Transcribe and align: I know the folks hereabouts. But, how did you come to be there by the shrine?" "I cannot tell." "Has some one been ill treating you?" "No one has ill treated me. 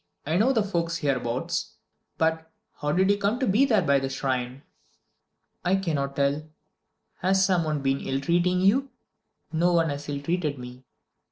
I 0.25 0.35
know 0.35 0.51
the 0.51 0.63
folks 0.63 0.97
hereabouts. 0.97 1.75
But, 2.17 2.49
how 2.77 2.91
did 2.91 3.11
you 3.11 3.19
come 3.19 3.39
to 3.39 3.45
be 3.45 3.65
there 3.65 3.83
by 3.83 3.99
the 3.99 4.09
shrine?" 4.09 4.63
"I 5.63 5.75
cannot 5.75 6.15
tell." 6.15 6.49
"Has 7.17 7.45
some 7.45 7.63
one 7.65 7.83
been 7.83 7.99
ill 8.01 8.19
treating 8.19 8.61
you?" 8.61 8.89
"No 9.53 9.73
one 9.73 9.89
has 9.89 10.09
ill 10.09 10.19
treated 10.19 10.57
me. 10.57 10.85